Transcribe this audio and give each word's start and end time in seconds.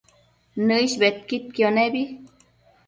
Nëish 0.67 0.95
bedquidquio 1.03 1.67
nebi 1.77 2.01